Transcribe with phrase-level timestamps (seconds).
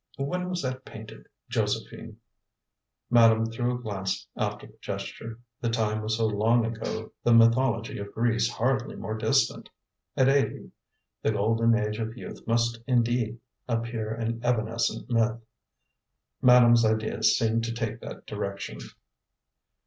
[0.17, 2.17] "When that was painted, Josephine"
[3.11, 5.37] Madame threw a glance after the gesture.
[5.61, 9.69] The time was so long ago, the mythology of Greece hardly more distant!
[10.17, 10.71] At eighty
[11.21, 15.39] the golden age of youth must indeed appear an evanescent myth.
[16.41, 18.79] Madame's ideas seemed to take that direction.